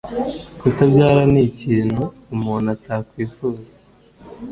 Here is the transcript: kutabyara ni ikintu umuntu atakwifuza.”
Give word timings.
kutabyara 0.59 1.21
ni 1.33 1.41
ikintu 1.49 2.03
umuntu 2.35 2.67
atakwifuza.” 2.75 3.75